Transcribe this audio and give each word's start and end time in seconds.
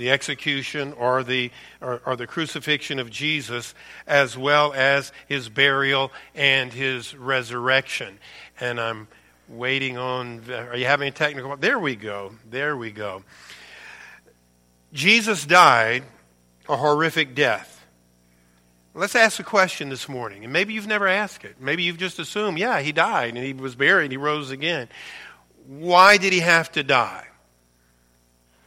the 0.00 0.10
execution, 0.10 0.94
or 0.94 1.22
the, 1.22 1.50
or, 1.82 2.00
or, 2.06 2.16
the 2.16 2.26
crucifixion 2.26 2.98
of 2.98 3.10
Jesus, 3.10 3.74
as 4.06 4.36
well 4.36 4.72
as 4.72 5.12
his 5.28 5.50
burial 5.50 6.10
and 6.34 6.72
his 6.72 7.14
resurrection. 7.14 8.18
And 8.58 8.80
I'm 8.80 9.08
waiting 9.46 9.98
on, 9.98 10.42
are 10.50 10.76
you 10.76 10.86
having 10.86 11.08
a 11.08 11.10
technical? 11.10 11.54
There 11.58 11.78
we 11.78 11.96
go. 11.96 12.32
There 12.48 12.78
we 12.78 12.90
go. 12.90 13.22
Jesus 14.94 15.44
died 15.44 16.02
a 16.66 16.76
horrific 16.76 17.34
death. 17.34 17.84
Let's 18.94 19.14
ask 19.14 19.38
a 19.38 19.44
question 19.44 19.90
this 19.90 20.08
morning, 20.08 20.44
and 20.44 20.52
maybe 20.52 20.72
you've 20.72 20.86
never 20.86 21.06
asked 21.06 21.44
it. 21.44 21.60
Maybe 21.60 21.82
you've 21.82 21.98
just 21.98 22.18
assumed, 22.18 22.58
yeah, 22.58 22.80
he 22.80 22.90
died 22.90 23.36
and 23.36 23.44
he 23.44 23.52
was 23.52 23.74
buried, 23.74 24.04
and 24.04 24.12
he 24.12 24.16
rose 24.16 24.50
again. 24.50 24.88
Why 25.66 26.16
did 26.16 26.32
he 26.32 26.40
have 26.40 26.72
to 26.72 26.82
die? 26.82 27.26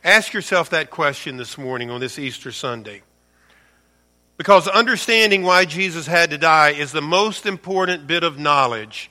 Ask 0.03 0.34
yourself 0.34 0.71
that 0.71 0.89
question 0.89 1.38
this 1.38 1.57
morning 1.57 1.89
on 1.89 2.02
this 2.02 2.20
Easter 2.20 2.52
Sunday. 2.52 3.03
Because 4.35 4.67
understanding 4.67 5.44
why 5.44 5.64
Jesus 5.64 6.08
had 6.08 6.31
to 6.31 6.38
die 6.38 6.72
is 6.72 6.91
the 6.91 7.02
most 7.02 7.45
important 7.45 8.05
bit 8.05 8.23
of 8.23 8.38
knowledge 8.38 9.09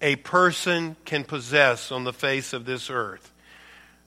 a 0.00 0.16
person 0.16 0.96
can 1.04 1.22
possess 1.22 1.92
on 1.92 2.04
the 2.04 2.14
face 2.14 2.54
of 2.54 2.64
this 2.64 2.88
earth. 2.88 3.30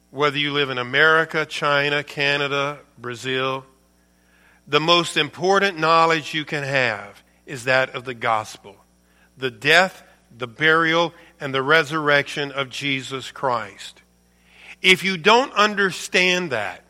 Whether 0.10 0.40
you 0.40 0.52
live 0.52 0.72
in 0.72 0.80
America, 0.80 1.46
China, 1.46 2.04
Canada, 2.04 2.80
Brazil, 2.98 3.66
the 4.68 4.80
most 4.80 5.16
important 5.16 5.78
knowledge 5.78 6.34
you 6.34 6.44
can 6.44 6.64
have 6.64 7.22
is 7.46 7.66
that 7.66 7.92
of 7.92 8.06
the 8.06 8.16
gospel 8.16 8.76
the 9.38 9.52
death, 9.52 10.04
the 10.36 10.48
burial, 10.48 11.14
and 11.40 11.54
the 11.54 11.62
resurrection 11.62 12.52
of 12.52 12.70
Jesus 12.70 13.32
Christ. 13.32 14.02
If 14.82 15.04
you 15.04 15.18
don't 15.18 15.54
understand 15.54 16.52
that, 16.52 16.84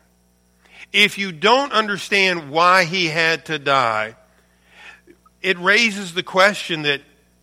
if 0.92 1.18
you 1.18 1.32
don't 1.32 1.72
understand 1.72 2.50
why 2.50 2.84
he 2.84 3.06
had 3.06 3.46
to 3.46 3.58
die, 3.58 4.16
it 5.42 5.58
raises 5.58 6.14
the 6.14 6.22
question 6.22 6.82
that 6.82 7.00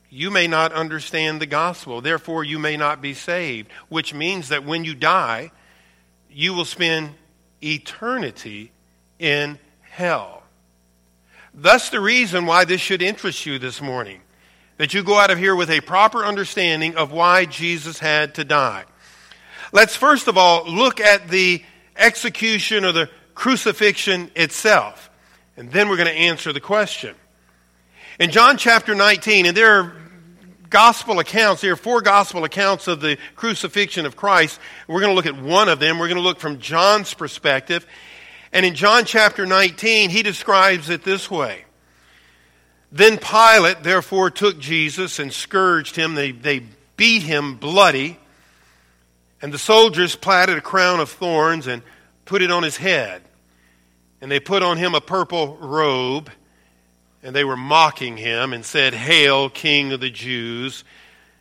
you 0.09 0.31
may 0.31 0.47
not 0.47 0.71
understand 0.71 1.41
the 1.41 1.45
gospel. 1.45 2.01
Therefore, 2.01 2.43
you 2.43 2.59
may 2.59 2.77
not 2.77 3.01
be 3.01 3.13
saved, 3.13 3.69
which 3.89 4.13
means 4.13 4.49
that 4.49 4.65
when 4.65 4.83
you 4.83 4.95
die, 4.95 5.51
you 6.29 6.53
will 6.53 6.65
spend 6.65 7.11
eternity 7.61 8.71
in 9.19 9.59
hell. 9.81 10.43
Thus, 11.53 11.89
the 11.89 11.99
reason 11.99 12.45
why 12.45 12.65
this 12.65 12.81
should 12.81 13.01
interest 13.01 13.45
you 13.45 13.59
this 13.59 13.81
morning 13.81 14.21
that 14.77 14.93
you 14.93 15.03
go 15.03 15.17
out 15.17 15.31
of 15.31 15.39
here 15.39 15.55
with 15.55 15.71
a 15.71 15.81
proper 15.81 16.23
understanding 16.23 16.95
of 16.95 17.11
why 17.11 17.45
Jesus 17.45 17.97
had 17.97 18.35
to 18.35 18.43
die. 18.43 18.85
Let's 19.71 19.95
first 19.95 20.27
of 20.27 20.37
all 20.37 20.65
look 20.65 20.99
at 20.99 21.29
the 21.29 21.63
execution 21.95 22.85
or 22.85 22.91
the 22.91 23.09
crucifixion 23.35 24.31
itself, 24.35 25.09
and 25.55 25.71
then 25.71 25.89
we're 25.89 25.97
going 25.97 26.07
to 26.07 26.13
answer 26.13 26.53
the 26.53 26.59
question. 26.59 27.15
In 28.19 28.31
John 28.31 28.57
chapter 28.57 28.95
19, 28.95 29.45
and 29.45 29.55
there 29.55 29.79
are 29.79 29.93
gospel 30.69 31.19
accounts, 31.19 31.61
there 31.61 31.73
are 31.73 31.77
four 31.77 32.01
gospel 32.01 32.43
accounts 32.43 32.87
of 32.87 32.99
the 32.99 33.17
crucifixion 33.35 34.05
of 34.05 34.15
Christ. 34.15 34.59
We're 34.87 35.01
going 35.01 35.11
to 35.11 35.15
look 35.15 35.25
at 35.25 35.41
one 35.41 35.69
of 35.69 35.79
them. 35.79 35.99
We're 35.99 36.07
going 36.07 36.17
to 36.17 36.23
look 36.23 36.39
from 36.39 36.59
John's 36.59 37.13
perspective. 37.13 37.85
And 38.51 38.65
in 38.65 38.73
John 38.73 39.05
chapter 39.05 39.45
19, 39.45 40.09
he 40.09 40.23
describes 40.23 40.89
it 40.89 41.03
this 41.03 41.29
way 41.29 41.65
then 42.91 43.17
Pilate, 43.17 43.83
therefore, 43.83 44.31
took 44.31 44.59
Jesus 44.59 45.19
and 45.19 45.31
scourged 45.31 45.95
him. 45.95 46.15
They, 46.15 46.31
they 46.31 46.63
beat 46.95 47.23
him 47.23 47.55
bloody. 47.55 48.17
And 49.41 49.53
the 49.53 49.59
soldiers 49.59 50.15
platted 50.15 50.57
a 50.57 50.61
crown 50.61 50.99
of 50.99 51.09
thorns 51.09 51.67
and 51.67 51.83
put 52.25 52.41
it 52.41 52.51
on 52.51 52.63
his 52.63 52.77
head. 52.77 53.21
And 54.19 54.31
they 54.31 54.39
put 54.39 54.63
on 54.63 54.77
him 54.77 54.95
a 54.95 55.01
purple 55.01 55.57
robe. 55.57 56.31
And 57.21 57.35
they 57.35 57.43
were 57.43 57.57
mocking 57.57 58.17
him 58.17 58.53
and 58.53 58.65
said, 58.65 58.93
Hail, 58.93 59.49
King 59.49 59.91
of 59.93 59.99
the 59.99 60.09
Jews. 60.09 60.83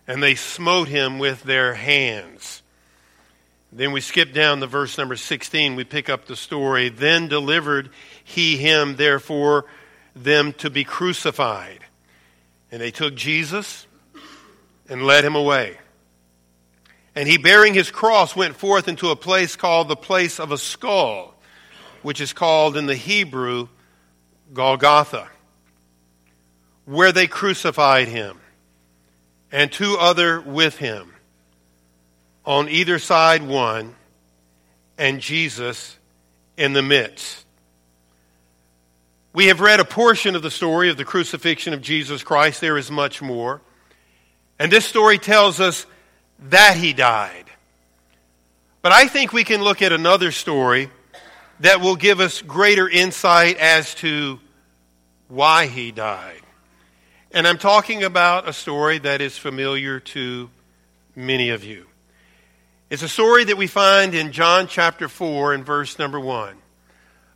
And 0.06 0.22
they 0.22 0.34
smote 0.34 0.88
him 0.88 1.18
with 1.18 1.42
their 1.42 1.74
hands. 1.74 2.62
Then 3.72 3.92
we 3.92 4.00
skip 4.00 4.32
down 4.32 4.60
to 4.60 4.66
verse 4.66 4.96
number 4.96 5.16
16. 5.16 5.74
We 5.74 5.84
pick 5.84 6.08
up 6.08 6.26
the 6.26 6.36
story. 6.36 6.88
Then 6.88 7.28
delivered 7.28 7.90
he 8.24 8.56
him, 8.56 8.96
therefore, 8.96 9.66
them 10.14 10.52
to 10.54 10.70
be 10.70 10.84
crucified. 10.84 11.80
And 12.70 12.80
they 12.80 12.90
took 12.90 13.14
Jesus 13.14 13.86
and 14.88 15.04
led 15.04 15.24
him 15.24 15.34
away. 15.34 15.78
And 17.16 17.26
he, 17.26 17.38
bearing 17.38 17.72
his 17.72 17.90
cross, 17.90 18.36
went 18.36 18.56
forth 18.56 18.88
into 18.88 19.08
a 19.08 19.16
place 19.16 19.56
called 19.56 19.88
the 19.88 19.96
place 19.96 20.38
of 20.38 20.52
a 20.52 20.58
skull, 20.58 21.34
which 22.02 22.20
is 22.20 22.34
called 22.34 22.76
in 22.76 22.84
the 22.84 22.94
Hebrew 22.94 23.68
Golgotha, 24.52 25.28
where 26.84 27.12
they 27.12 27.26
crucified 27.26 28.08
him, 28.08 28.38
and 29.50 29.72
two 29.72 29.96
other 29.98 30.42
with 30.42 30.76
him, 30.76 31.10
on 32.44 32.68
either 32.68 32.98
side 32.98 33.42
one, 33.42 33.96
and 34.98 35.20
Jesus 35.20 35.96
in 36.58 36.74
the 36.74 36.82
midst. 36.82 37.46
We 39.32 39.46
have 39.46 39.60
read 39.60 39.80
a 39.80 39.84
portion 39.84 40.36
of 40.36 40.42
the 40.42 40.50
story 40.50 40.90
of 40.90 40.98
the 40.98 41.04
crucifixion 41.04 41.72
of 41.72 41.80
Jesus 41.80 42.22
Christ. 42.22 42.60
There 42.60 42.78
is 42.78 42.90
much 42.90 43.20
more. 43.20 43.60
And 44.58 44.70
this 44.70 44.84
story 44.86 45.18
tells 45.18 45.60
us 45.60 45.86
that 46.38 46.76
he 46.76 46.92
died. 46.92 47.44
But 48.82 48.92
I 48.92 49.08
think 49.08 49.32
we 49.32 49.44
can 49.44 49.62
look 49.62 49.82
at 49.82 49.92
another 49.92 50.30
story 50.30 50.90
that 51.60 51.80
will 51.80 51.96
give 51.96 52.20
us 52.20 52.42
greater 52.42 52.88
insight 52.88 53.56
as 53.58 53.94
to 53.96 54.38
why 55.28 55.66
he 55.66 55.90
died. 55.90 56.42
And 57.32 57.46
I'm 57.46 57.58
talking 57.58 58.04
about 58.04 58.48
a 58.48 58.52
story 58.52 58.98
that 58.98 59.20
is 59.20 59.36
familiar 59.36 60.00
to 60.00 60.50
many 61.14 61.50
of 61.50 61.64
you. 61.64 61.86
It's 62.88 63.02
a 63.02 63.08
story 63.08 63.44
that 63.44 63.56
we 63.56 63.66
find 63.66 64.14
in 64.14 64.30
John 64.30 64.68
chapter 64.68 65.08
4 65.08 65.54
and 65.54 65.66
verse 65.66 65.98
number 65.98 66.20
1. 66.20 66.54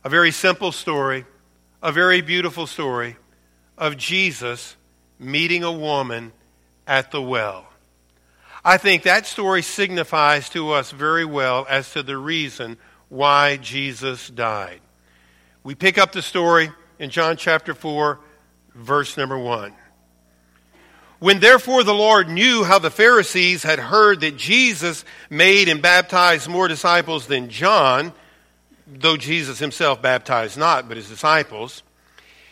A 0.03 0.09
very 0.09 0.31
simple 0.31 0.71
story 0.71 1.25
a 1.83 1.91
very 1.91 2.21
beautiful 2.21 2.67
story 2.67 3.17
of 3.77 3.97
Jesus 3.97 4.75
meeting 5.17 5.63
a 5.63 5.71
woman 5.71 6.31
at 6.85 7.09
the 7.11 7.21
well. 7.21 7.67
I 8.63 8.77
think 8.77 9.03
that 9.03 9.25
story 9.25 9.63
signifies 9.63 10.49
to 10.49 10.71
us 10.71 10.91
very 10.91 11.25
well 11.25 11.65
as 11.67 11.91
to 11.93 12.03
the 12.03 12.17
reason 12.17 12.77
why 13.09 13.57
Jesus 13.57 14.29
died. 14.29 14.81
We 15.63 15.73
pick 15.73 15.97
up 15.97 16.11
the 16.11 16.21
story 16.21 16.71
in 16.99 17.09
John 17.09 17.37
chapter 17.37 17.73
4, 17.73 18.19
verse 18.75 19.17
number 19.17 19.37
1. 19.37 19.73
When 21.17 21.39
therefore 21.39 21.83
the 21.83 21.93
Lord 21.93 22.29
knew 22.29 22.63
how 22.63 22.77
the 22.77 22.91
Pharisees 22.91 23.63
had 23.63 23.79
heard 23.79 24.21
that 24.21 24.37
Jesus 24.37 25.05
made 25.29 25.67
and 25.67 25.81
baptized 25.81 26.47
more 26.47 26.67
disciples 26.67 27.27
than 27.27 27.49
John, 27.49 28.13
though 28.87 29.17
Jesus 29.17 29.57
himself 29.57 30.01
baptized 30.01 30.57
not, 30.57 30.87
but 30.87 30.97
his 30.97 31.09
disciples, 31.09 31.81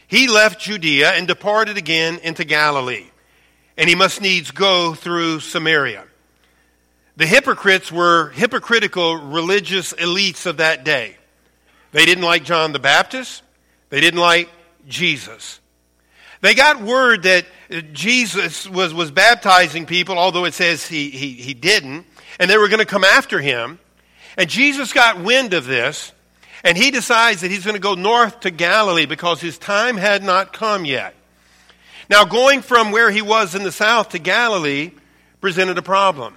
he 0.08 0.28
left 0.28 0.60
Judea 0.60 1.12
and 1.12 1.28
departed 1.28 1.78
again 1.78 2.20
into 2.24 2.44
Galilee. 2.44 3.09
And 3.80 3.88
he 3.88 3.96
must 3.96 4.22
needs 4.22 4.52
go 4.52 4.94
through 4.94 5.40
Samaria. 5.40 6.04
The 7.16 7.26
hypocrites 7.26 7.90
were 7.90 8.30
hypocritical 8.32 9.16
religious 9.16 9.94
elites 9.94 10.46
of 10.46 10.58
that 10.58 10.84
day. 10.84 11.16
They 11.94 12.06
didn't 12.06 12.26
like 12.26 12.44
John 12.44 12.74
the 12.74 12.80
Baptist. 12.80 13.42
They 13.90 14.02
didn't 14.02 14.20
like 14.20 14.50
Jesus. 14.88 15.62
They 16.42 16.56
got 16.56 16.82
word 16.82 17.24
that 17.24 17.46
Jesus 17.94 18.70
was, 18.70 18.94
was 18.94 19.12
baptizing 19.12 19.86
people, 19.86 20.18
although 20.18 20.44
it 20.44 20.54
says 20.54 20.86
he, 20.86 21.10
he, 21.10 21.34
he 21.34 21.54
didn't, 21.54 22.06
and 22.38 22.50
they 22.50 22.58
were 22.58 22.68
going 22.68 22.80
to 22.80 22.86
come 22.86 23.06
after 23.06 23.40
him. 23.40 23.80
And 24.38 24.50
Jesus 24.50 24.92
got 24.92 25.22
wind 25.22 25.54
of 25.54 25.66
this, 25.66 26.12
and 26.66 26.78
he 26.78 26.92
decides 26.92 27.42
that 27.42 27.52
he's 27.52 27.64
going 27.64 27.76
to 27.76 27.82
go 27.82 27.96
north 27.96 28.42
to 28.42 28.52
Galilee 28.52 29.06
because 29.06 29.40
his 29.40 29.58
time 29.58 29.96
had 29.96 30.22
not 30.22 30.52
come 30.52 30.84
yet. 30.84 31.16
Now, 32.10 32.26
going 32.26 32.62
from 32.62 32.92
where 32.92 33.12
he 33.12 33.22
was 33.22 33.54
in 33.54 33.64
the 33.64 33.72
south 33.72 34.10
to 34.10 34.20
Galilee 34.20 34.92
presented 35.42 35.78
a 35.78 35.84
problem. 35.84 36.36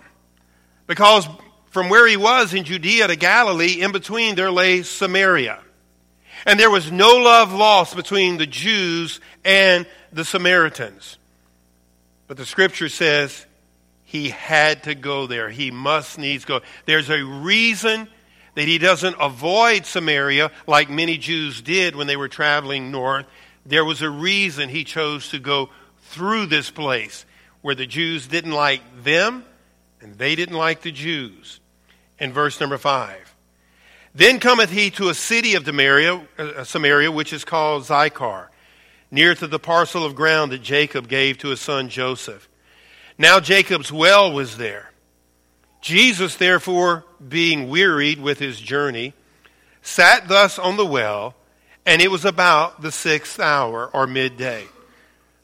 Because 0.87 1.27
from 1.71 1.89
where 1.89 2.07
he 2.07 2.19
was 2.19 2.53
in 2.53 2.65
Judea 2.65 3.09
to 3.09 3.17
Galilee, 3.17 3.81
in 3.81 3.93
between 3.93 4.35
there 4.35 4.51
lay 4.51 4.83
Samaria. 4.83 5.59
And 6.45 6.61
there 6.61 6.71
was 6.71 6.93
no 6.93 7.17
love 7.17 7.53
lost 7.53 7.97
between 7.97 8.37
the 8.37 8.47
Jews 8.47 9.21
and 9.45 9.87
the 10.13 10.25
Samaritans. 10.25 11.17
But 12.27 12.37
the 12.37 12.47
scripture 12.47 12.89
says 12.89 13.47
he 14.05 14.29
had 14.29 14.83
to 14.85 14.95
go 14.95 15.27
there. 15.27 15.49
He 15.49 15.71
must 15.71 16.19
needs 16.19 16.45
go. 16.45 16.61
There's 16.85 17.09
a 17.09 17.25
reason 17.25 18.09
that 18.55 18.69
he 18.69 18.77
doesn't 18.77 19.17
avoid 19.19 19.87
Samaria 19.87 20.51
like 20.67 20.91
many 20.91 21.17
Jews 21.17 21.63
did 21.63 21.97
when 21.97 22.07
they 22.07 22.17
were 22.17 22.29
traveling 22.29 22.91
north. 22.91 23.25
There 23.65 23.85
was 23.85 24.03
a 24.03 24.11
reason 24.11 24.69
he 24.69 24.85
chose 24.85 25.29
to 25.31 25.39
go 25.39 25.71
through 26.03 26.47
this 26.47 26.71
place 26.71 27.25
where 27.61 27.75
the 27.75 27.87
Jews 27.87 28.27
didn't 28.27 28.53
like 28.53 28.83
them 29.05 29.45
and 30.01 30.19
they 30.19 30.35
didn't 30.35 30.57
like 30.57 30.83
the 30.83 30.93
Jews. 30.93 31.61
In 32.19 32.33
verse 32.33 32.61
number 32.61 32.79
5. 32.79 33.35
Then 34.15 34.39
cometh 34.39 34.71
he 34.71 34.91
to 34.91 35.09
a 35.09 35.15
city 35.15 35.55
of 35.55 35.65
Samaria, 35.65 36.25
uh, 36.39 36.65
Samaria, 36.65 37.11
which 37.11 37.33
is 37.33 37.45
called 37.45 37.87
Sychar, 37.87 38.51
near 39.11 39.35
to 39.35 39.47
the 39.47 39.59
parcel 39.59 40.05
of 40.05 40.15
ground 40.15 40.53
that 40.53 40.63
Jacob 40.63 41.09
gave 41.09 41.39
to 41.39 41.49
his 41.49 41.61
son 41.61 41.89
Joseph. 41.89 42.49
Now 43.17 43.41
Jacob's 43.41 43.91
well 43.91 44.33
was 44.33 44.57
there. 44.57 44.91
Jesus, 45.81 46.37
therefore, 46.37 47.05
being 47.27 47.69
wearied 47.69 48.21
with 48.21 48.39
his 48.39 48.61
journey, 48.61 49.15
sat 49.83 50.29
thus 50.29 50.59
on 50.59 50.77
the 50.77 50.87
well, 50.87 51.35
and 51.85 52.01
it 52.01 52.11
was 52.11 52.25
about 52.25 52.83
the 52.83 52.93
sixth 52.93 53.41
hour 53.41 53.91
or 53.93 54.07
midday. 54.07 54.67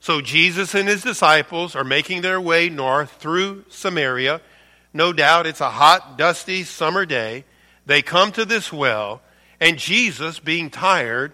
So 0.00 0.20
Jesus 0.20 0.75
and 0.75 0.88
his 0.88 1.02
disciples 1.02 1.75
are 1.75 1.85
making 1.85 2.23
their 2.23 2.40
way 2.40 2.69
north 2.69 3.12
through 3.12 3.64
Samaria. 3.69 4.40
No 4.94 5.12
doubt 5.12 5.46
it's 5.46 5.61
a 5.61 5.70
hot, 5.70 6.17
dusty 6.17 6.62
summer 6.62 7.05
day. 7.05 7.44
They 7.87 8.02
come 8.02 8.32
to 8.32 8.44
this 8.44 8.73
well, 8.73 9.23
and 9.61 9.79
Jesus, 9.79 10.38
being 10.38 10.70
tired, 10.70 11.32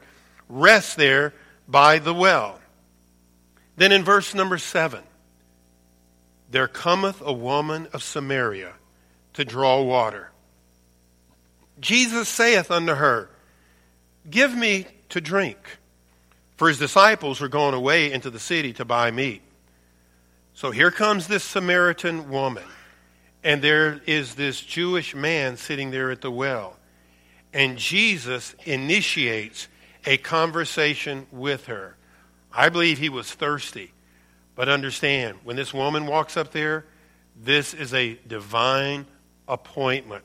rests 0.48 0.94
there 0.94 1.34
by 1.68 1.98
the 1.98 2.14
well. 2.14 2.60
Then 3.76 3.92
in 3.92 4.04
verse 4.04 4.34
number 4.34 4.58
seven, 4.58 5.02
there 6.50 6.68
cometh 6.68 7.20
a 7.20 7.32
woman 7.32 7.88
of 7.92 8.02
Samaria 8.02 8.72
to 9.34 9.44
draw 9.44 9.82
water. 9.82 10.30
Jesus 11.80 12.28
saith 12.28 12.70
unto 12.70 12.94
her, 12.94 13.28
Give 14.28 14.54
me 14.54 14.86
to 15.10 15.20
drink. 15.20 15.58
For 16.56 16.68
his 16.68 16.78
disciples 16.78 17.40
were 17.40 17.48
going 17.48 17.74
away 17.74 18.12
into 18.12 18.30
the 18.30 18.38
city 18.38 18.72
to 18.74 18.84
buy 18.84 19.10
meat. 19.10 19.42
So 20.54 20.70
here 20.70 20.90
comes 20.90 21.26
this 21.26 21.42
Samaritan 21.42 22.30
woman, 22.30 22.64
and 23.42 23.60
there 23.60 24.00
is 24.06 24.36
this 24.36 24.60
Jewish 24.60 25.14
man 25.14 25.56
sitting 25.56 25.90
there 25.90 26.10
at 26.10 26.20
the 26.20 26.30
well. 26.30 26.76
And 27.52 27.76
Jesus 27.76 28.54
initiates 28.64 29.68
a 30.06 30.16
conversation 30.16 31.26
with 31.32 31.66
her. 31.66 31.96
I 32.52 32.68
believe 32.68 32.98
he 32.98 33.08
was 33.08 33.32
thirsty. 33.32 33.92
But 34.54 34.68
understand, 34.68 35.38
when 35.42 35.56
this 35.56 35.74
woman 35.74 36.06
walks 36.06 36.36
up 36.36 36.52
there, 36.52 36.84
this 37.36 37.74
is 37.74 37.92
a 37.92 38.18
divine 38.26 39.06
appointment. 39.48 40.24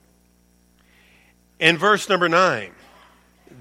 In 1.59 1.77
verse 1.77 2.07
number 2.07 2.29
9, 2.29 2.71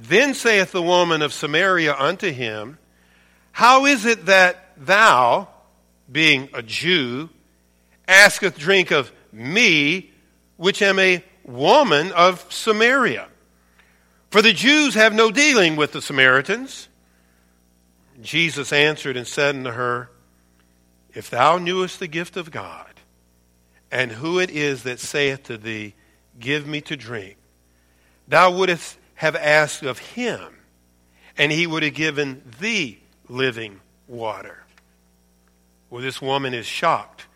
then 0.03 0.35
saith 0.35 0.73
the 0.73 0.83
woman 0.83 1.23
of 1.23 1.33
Samaria 1.33 1.95
unto 1.95 2.31
him, 2.31 2.79
How 3.53 3.87
is 3.87 4.05
it 4.05 4.27
that 4.27 4.73
thou, 4.77 5.49
being 6.11 6.49
a 6.55 6.63
Jew, 6.63 7.31
asketh 8.07 8.59
drink 8.59 8.91
of 8.91 9.13
me, 9.33 10.11
which 10.57 10.83
am 10.83 10.99
a 10.99 11.25
woman 11.45 12.13
of 12.13 12.45
Samaria? 12.53 13.29
For 14.31 14.43
the 14.43 14.53
Jews 14.53 14.95
have 14.95 15.15
no 15.15 15.31
dealing 15.31 15.77
with 15.77 15.93
the 15.93 16.03
Samaritans. 16.03 16.89
Jesus 18.21 18.73
answered 18.73 19.17
and 19.17 19.27
said 19.27 19.55
unto 19.55 19.71
her, 19.71 20.11
If 21.15 21.31
thou 21.31 21.57
knewest 21.59 21.99
the 21.99 22.09
gift 22.09 22.37
of 22.37 22.51
God, 22.51 22.87
and 23.91 24.13
who 24.13 24.39
it 24.39 24.51
is 24.51 24.83
that 24.83 25.01
saith 25.01 25.45
to 25.45 25.57
thee, 25.57 25.95
Give 26.39 26.67
me 26.67 26.81
to 26.83 26.97
drink, 26.97 27.37
thou 28.29 28.51
wouldst 28.57 28.98
have 29.19 29.35
asked 29.35 29.83
of 29.83 29.99
him, 29.99 30.55
and 31.37 31.51
he 31.51 31.67
would 31.67 31.83
have 31.83 31.95
given 31.95 32.41
thee 32.61 33.01
living 33.29 33.81
water. 34.07 34.63
Well, 35.91 36.03
this 36.03 36.23
woman 36.23 36.55
is 36.55 36.67
shocked 36.67 37.27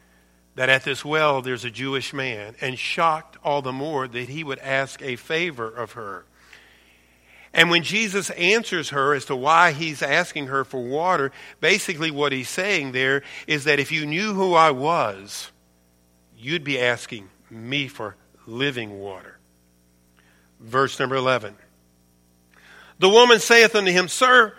that 0.55 0.69
at 0.69 0.85
this 0.85 1.05
well 1.05 1.43
there's 1.43 1.65
a 1.65 1.71
Jewish 1.71 2.13
man, 2.13 2.55
and 2.61 2.79
shocked 2.79 3.37
all 3.43 3.63
the 3.63 3.73
more 3.73 4.07
that 4.07 4.29
he 4.29 4.45
would 4.45 4.61
ask 4.61 5.03
a 5.03 5.17
favor 5.17 5.69
of 5.69 5.93
her. 5.93 6.25
And 7.53 7.69
when 7.69 7.83
Jesus 7.83 8.31
answers 8.31 8.91
her 8.91 9.13
as 9.13 9.25
to 9.25 9.35
why 9.35 9.73
he's 9.73 10.03
asking 10.03 10.47
her 10.47 10.65
for 10.65 10.81
water, 10.81 11.33
basically 11.59 12.13
what 12.13 12.31
he's 12.31 12.49
saying 12.49 12.93
there 12.93 13.25
is 13.49 13.65
that 13.65 13.81
if 13.81 13.91
you 13.91 14.07
knew 14.07 14.35
who 14.35 14.55
I 14.55 14.71
was, 14.71 15.51
you'd 16.39 16.63
be 16.63 16.81
asking 16.81 17.29
me 17.51 17.89
for 17.89 18.15
living 18.47 19.01
water. 19.01 19.39
Verse 20.61 21.01
number 21.01 21.17
11. 21.17 21.57
The 23.03 23.09
woman 23.09 23.41
saith 23.41 23.75
unto 23.75 23.91
him, 23.91 24.07
Sir, 24.07 24.55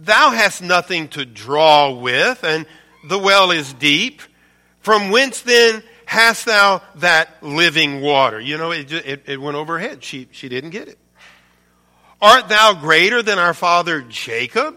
thou 0.00 0.32
hast 0.32 0.60
nothing 0.64 1.06
to 1.10 1.24
draw 1.24 1.92
with, 1.92 2.42
and 2.42 2.66
the 3.06 3.20
well 3.20 3.52
is 3.52 3.72
deep. 3.72 4.20
From 4.80 5.10
whence 5.10 5.42
then 5.42 5.84
hast 6.06 6.46
thou 6.46 6.82
that 6.96 7.40
living 7.44 8.00
water? 8.00 8.40
You 8.40 8.58
know, 8.58 8.72
it, 8.72 8.90
it, 8.90 9.22
it 9.26 9.40
went 9.40 9.56
over 9.56 9.78
her 9.78 9.88
head. 9.88 10.02
She, 10.02 10.26
she 10.32 10.48
didn't 10.48 10.70
get 10.70 10.88
it. 10.88 10.98
Art 12.20 12.48
thou 12.48 12.74
greater 12.74 13.22
than 13.22 13.38
our 13.38 13.54
father 13.54 14.02
Jacob, 14.02 14.76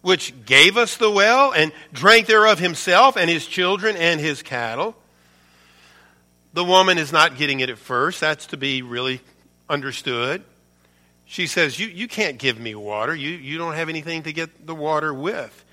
which 0.00 0.32
gave 0.46 0.76
us 0.76 0.96
the 0.96 1.10
well, 1.10 1.52
and 1.52 1.72
drank 1.92 2.28
thereof 2.28 2.60
himself, 2.60 3.16
and 3.16 3.28
his 3.28 3.44
children, 3.44 3.96
and 3.96 4.20
his 4.20 4.40
cattle? 4.40 4.94
The 6.52 6.62
woman 6.62 6.96
is 6.96 7.10
not 7.10 7.36
getting 7.38 7.58
it 7.58 7.70
at 7.70 7.78
first. 7.78 8.20
That's 8.20 8.46
to 8.46 8.56
be 8.56 8.82
really 8.82 9.20
understood. 9.68 10.44
She 11.24 11.46
says, 11.46 11.78
You, 11.78 11.88
you 11.88 12.08
can't 12.08 12.38
give 12.38 12.58
me 12.58 12.74
water. 12.74 13.14
You, 13.14 13.30
you 13.30 13.58
don't 13.58 13.74
have 13.74 13.88
anything 13.88 14.24
to 14.24 14.32
get 14.32 14.66
the 14.66 14.74
water 14.74 15.12
with. 15.12 15.64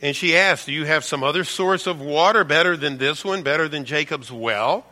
And 0.00 0.14
she 0.14 0.36
asks, 0.36 0.66
Do 0.66 0.72
you 0.72 0.84
have 0.84 1.04
some 1.04 1.24
other 1.24 1.44
source 1.44 1.86
of 1.86 2.00
water 2.00 2.44
better 2.44 2.76
than 2.76 2.98
this 2.98 3.24
one, 3.24 3.42
better 3.42 3.68
than 3.68 3.84
Jacob's 3.84 4.30
well? 4.30 4.86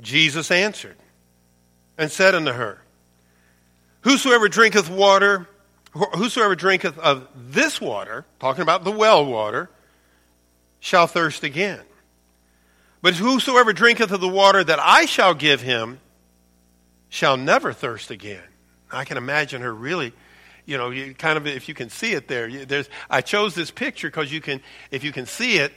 Jesus 0.00 0.50
answered 0.50 0.96
and 1.96 2.10
said 2.10 2.34
unto 2.34 2.52
her, 2.52 2.80
Whosoever 4.00 4.48
drinketh 4.48 4.90
water, 4.90 5.48
whosoever 5.92 6.56
drinketh 6.56 6.98
of 6.98 7.28
this 7.34 7.80
water, 7.80 8.24
talking 8.40 8.62
about 8.62 8.84
the 8.84 8.90
well 8.90 9.24
water, 9.24 9.70
shall 10.80 11.06
thirst 11.06 11.44
again. 11.44 11.80
But 13.00 13.14
whosoever 13.14 13.72
drinketh 13.72 14.10
of 14.10 14.20
the 14.20 14.28
water 14.28 14.64
that 14.64 14.78
I 14.80 15.06
shall 15.06 15.34
give 15.34 15.60
him 15.60 16.00
shall 17.14 17.36
never 17.36 17.72
thirst 17.72 18.10
again. 18.10 18.42
I 18.90 19.04
can 19.04 19.16
imagine 19.16 19.62
her 19.62 19.72
really, 19.72 20.12
you 20.66 20.76
know, 20.76 20.90
you 20.90 21.14
kind 21.14 21.36
of 21.36 21.46
if 21.46 21.68
you 21.68 21.74
can 21.74 21.88
see 21.88 22.12
it 22.12 22.26
there. 22.26 22.66
There's, 22.66 22.88
I 23.08 23.20
chose 23.20 23.54
this 23.54 23.70
picture 23.70 24.08
because 24.08 24.32
you 24.32 24.40
can, 24.40 24.60
if 24.90 25.04
you 25.04 25.12
can 25.12 25.24
see 25.24 25.58
it, 25.58 25.72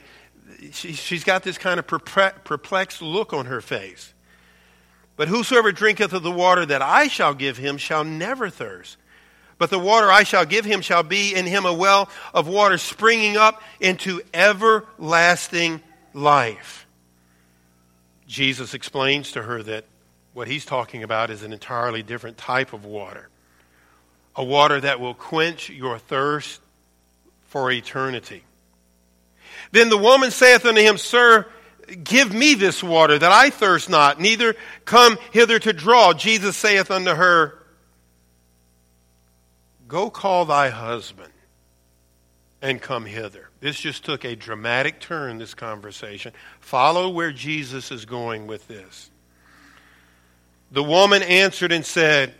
she, 0.72 0.94
she's 0.94 1.22
got 1.22 1.44
this 1.44 1.56
kind 1.56 1.78
of 1.78 1.86
perplexed 1.86 3.02
look 3.02 3.32
on 3.32 3.46
her 3.46 3.60
face. 3.60 4.12
But 5.14 5.28
whosoever 5.28 5.70
drinketh 5.70 6.12
of 6.12 6.24
the 6.24 6.32
water 6.32 6.66
that 6.66 6.82
I 6.82 7.06
shall 7.06 7.34
give 7.34 7.56
him 7.56 7.76
shall 7.76 8.02
never 8.02 8.50
thirst. 8.50 8.96
But 9.58 9.70
the 9.70 9.78
water 9.78 10.10
I 10.10 10.24
shall 10.24 10.44
give 10.44 10.64
him 10.64 10.80
shall 10.80 11.04
be 11.04 11.36
in 11.36 11.46
him 11.46 11.66
a 11.66 11.72
well 11.72 12.08
of 12.34 12.48
water 12.48 12.78
springing 12.78 13.36
up 13.36 13.62
into 13.78 14.22
everlasting 14.34 15.82
life. 16.12 16.88
Jesus 18.26 18.74
explains 18.74 19.30
to 19.32 19.42
her 19.42 19.62
that 19.62 19.84
what 20.38 20.46
he's 20.46 20.64
talking 20.64 21.02
about 21.02 21.30
is 21.30 21.42
an 21.42 21.52
entirely 21.52 22.00
different 22.00 22.38
type 22.38 22.72
of 22.72 22.84
water 22.84 23.28
a 24.36 24.44
water 24.44 24.80
that 24.80 25.00
will 25.00 25.14
quench 25.14 25.68
your 25.68 25.98
thirst 25.98 26.60
for 27.48 27.72
eternity. 27.72 28.44
Then 29.72 29.88
the 29.88 29.98
woman 29.98 30.30
saith 30.30 30.64
unto 30.64 30.80
him, 30.80 30.96
Sir, 30.96 31.44
give 32.04 32.32
me 32.32 32.54
this 32.54 32.80
water 32.80 33.18
that 33.18 33.32
I 33.32 33.50
thirst 33.50 33.90
not, 33.90 34.20
neither 34.20 34.54
come 34.84 35.18
hither 35.32 35.58
to 35.58 35.72
draw. 35.72 36.12
Jesus 36.12 36.56
saith 36.56 36.88
unto 36.92 37.10
her, 37.10 37.58
Go 39.88 40.08
call 40.08 40.44
thy 40.44 40.68
husband 40.68 41.32
and 42.62 42.80
come 42.80 43.06
hither. 43.06 43.48
This 43.58 43.80
just 43.80 44.04
took 44.04 44.24
a 44.24 44.36
dramatic 44.36 45.00
turn, 45.00 45.38
this 45.38 45.54
conversation. 45.54 46.32
Follow 46.60 47.08
where 47.08 47.32
Jesus 47.32 47.90
is 47.90 48.04
going 48.04 48.46
with 48.46 48.68
this. 48.68 49.10
The 50.70 50.82
woman 50.82 51.22
answered 51.22 51.72
and 51.72 51.84
said, 51.84 52.34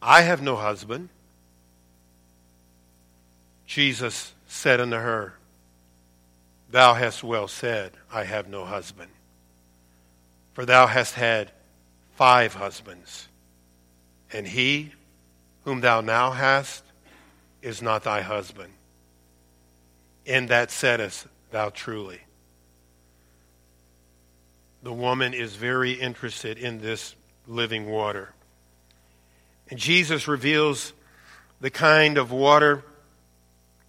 I 0.00 0.22
have 0.22 0.40
no 0.40 0.56
husband. 0.56 1.10
Jesus 3.66 4.32
said 4.46 4.80
unto 4.80 4.96
her, 4.96 5.34
Thou 6.70 6.94
hast 6.94 7.22
well 7.22 7.48
said, 7.48 7.92
I 8.12 8.24
have 8.24 8.48
no 8.48 8.64
husband. 8.64 9.10
For 10.54 10.64
thou 10.64 10.86
hast 10.86 11.14
had 11.14 11.52
five 12.14 12.54
husbands, 12.54 13.28
and 14.32 14.46
he 14.46 14.92
whom 15.64 15.80
thou 15.80 16.00
now 16.00 16.30
hast 16.30 16.82
is 17.60 17.82
not 17.82 18.04
thy 18.04 18.22
husband. 18.22 18.72
In 20.24 20.46
that 20.46 20.70
saidest 20.70 21.26
thou 21.50 21.68
truly. 21.70 22.20
The 24.82 24.92
woman 24.92 25.34
is 25.34 25.56
very 25.56 25.92
interested 25.92 26.58
in 26.58 26.80
this 26.80 27.14
living 27.46 27.88
water. 27.88 28.32
And 29.70 29.78
Jesus 29.78 30.28
reveals 30.28 30.92
the 31.60 31.70
kind 31.70 32.18
of 32.18 32.30
water 32.30 32.82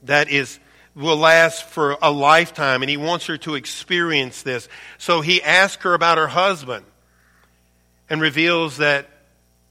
that 0.03 0.29
is 0.29 0.59
will 0.95 1.17
last 1.17 1.63
for 1.63 1.95
a 2.01 2.11
lifetime 2.11 2.81
and 2.81 2.89
he 2.89 2.97
wants 2.97 3.27
her 3.27 3.37
to 3.37 3.53
experience 3.53 4.41
this. 4.41 4.67
So 4.97 5.21
he 5.21 5.43
asks 5.43 5.83
her 5.83 5.93
about 5.93 6.17
her 6.17 6.27
husband 6.27 6.85
and 8.09 8.19
reveals 8.19 8.77
that 8.77 9.07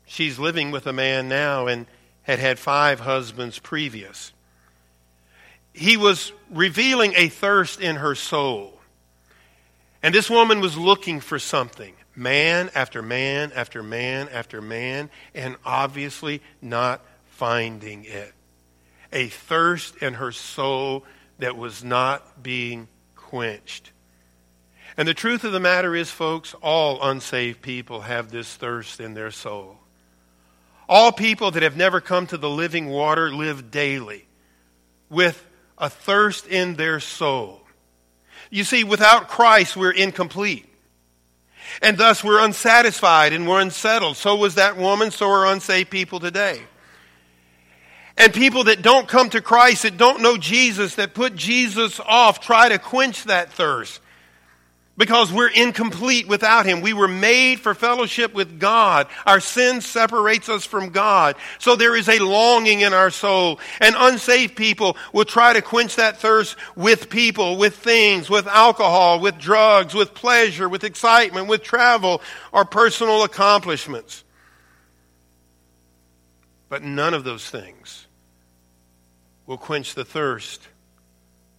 she's 0.06 0.38
living 0.38 0.70
with 0.70 0.86
a 0.86 0.92
man 0.92 1.28
now 1.28 1.66
and 1.66 1.86
had 2.22 2.38
had 2.38 2.58
five 2.58 3.00
husbands 3.00 3.58
previous. 3.58 4.32
He 5.72 5.96
was 5.96 6.32
revealing 6.50 7.12
a 7.16 7.28
thirst 7.28 7.80
in 7.80 7.96
her 7.96 8.14
soul. 8.14 8.75
And 10.06 10.14
this 10.14 10.30
woman 10.30 10.60
was 10.60 10.78
looking 10.78 11.18
for 11.18 11.36
something 11.36 11.92
man 12.14 12.70
after 12.76 13.02
man 13.02 13.50
after 13.56 13.82
man 13.82 14.28
after 14.28 14.62
man, 14.62 15.10
and 15.34 15.56
obviously 15.64 16.42
not 16.62 17.04
finding 17.24 18.04
it. 18.04 18.32
A 19.12 19.26
thirst 19.26 19.96
in 19.96 20.14
her 20.14 20.30
soul 20.30 21.04
that 21.40 21.56
was 21.56 21.82
not 21.82 22.40
being 22.40 22.86
quenched. 23.16 23.90
And 24.96 25.08
the 25.08 25.12
truth 25.12 25.42
of 25.42 25.50
the 25.50 25.58
matter 25.58 25.96
is, 25.96 26.08
folks, 26.08 26.54
all 26.62 27.02
unsaved 27.02 27.60
people 27.60 28.02
have 28.02 28.30
this 28.30 28.54
thirst 28.54 29.00
in 29.00 29.14
their 29.14 29.32
soul. 29.32 29.76
All 30.88 31.10
people 31.10 31.50
that 31.50 31.64
have 31.64 31.76
never 31.76 32.00
come 32.00 32.28
to 32.28 32.38
the 32.38 32.48
living 32.48 32.86
water 32.86 33.32
live 33.32 33.72
daily 33.72 34.28
with 35.10 35.44
a 35.76 35.90
thirst 35.90 36.46
in 36.46 36.76
their 36.76 37.00
soul. 37.00 37.65
You 38.50 38.64
see, 38.64 38.84
without 38.84 39.28
Christ, 39.28 39.76
we're 39.76 39.90
incomplete. 39.90 40.66
And 41.82 41.98
thus 41.98 42.22
we're 42.22 42.44
unsatisfied 42.44 43.32
and 43.32 43.46
we're 43.46 43.60
unsettled. 43.60 44.16
So 44.16 44.36
was 44.36 44.54
that 44.54 44.76
woman, 44.76 45.10
so 45.10 45.28
are 45.28 45.46
unsaved 45.46 45.90
people 45.90 46.20
today. 46.20 46.62
And 48.16 48.32
people 48.32 48.64
that 48.64 48.82
don't 48.82 49.06
come 49.08 49.28
to 49.30 49.42
Christ, 49.42 49.82
that 49.82 49.98
don't 49.98 50.22
know 50.22 50.36
Jesus, 50.36 50.94
that 50.94 51.12
put 51.12 51.36
Jesus 51.36 52.00
off, 52.00 52.40
try 52.40 52.68
to 52.68 52.78
quench 52.78 53.24
that 53.24 53.52
thirst 53.52 54.00
because 54.96 55.32
we're 55.32 55.48
incomplete 55.48 56.26
without 56.26 56.66
him. 56.66 56.80
We 56.80 56.92
were 56.92 57.08
made 57.08 57.60
for 57.60 57.74
fellowship 57.74 58.32
with 58.34 58.58
God. 58.58 59.08
Our 59.26 59.40
sin 59.40 59.80
separates 59.80 60.48
us 60.48 60.64
from 60.64 60.90
God. 60.90 61.36
So 61.58 61.76
there 61.76 61.94
is 61.94 62.08
a 62.08 62.18
longing 62.18 62.80
in 62.80 62.94
our 62.94 63.10
soul. 63.10 63.60
And 63.80 63.94
unsaved 63.98 64.56
people 64.56 64.96
will 65.12 65.24
try 65.24 65.52
to 65.52 65.62
quench 65.62 65.96
that 65.96 66.18
thirst 66.18 66.56
with 66.76 67.10
people, 67.10 67.56
with 67.58 67.76
things, 67.76 68.30
with 68.30 68.46
alcohol, 68.46 69.20
with 69.20 69.38
drugs, 69.38 69.94
with 69.94 70.14
pleasure, 70.14 70.68
with 70.68 70.84
excitement, 70.84 71.48
with 71.48 71.62
travel, 71.62 72.22
or 72.52 72.64
personal 72.64 73.22
accomplishments. 73.22 74.24
But 76.68 76.82
none 76.82 77.14
of 77.14 77.22
those 77.22 77.48
things 77.48 78.06
will 79.46 79.58
quench 79.58 79.94
the 79.94 80.04
thirst 80.04 80.66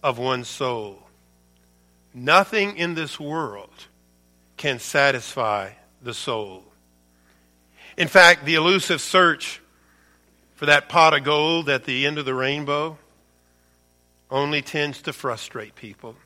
of 0.02 0.18
one's 0.18 0.48
soul. 0.48 1.07
Nothing 2.18 2.76
in 2.76 2.94
this 2.94 3.20
world 3.20 3.86
can 4.56 4.80
satisfy 4.80 5.70
the 6.02 6.12
soul. 6.12 6.64
In 7.96 8.08
fact, 8.08 8.44
the 8.44 8.56
elusive 8.56 9.00
search 9.00 9.60
for 10.56 10.66
that 10.66 10.88
pot 10.88 11.14
of 11.14 11.22
gold 11.22 11.68
at 11.68 11.84
the 11.84 12.06
end 12.06 12.18
of 12.18 12.24
the 12.24 12.34
rainbow 12.34 12.98
only 14.32 14.62
tends 14.62 15.00
to 15.02 15.12
frustrate 15.12 15.76
people, 15.76 16.16